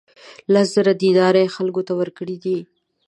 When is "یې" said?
1.41-1.53